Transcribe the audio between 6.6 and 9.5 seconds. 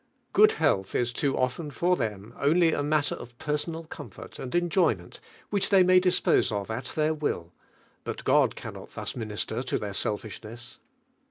at their will, bnt God cannot thus min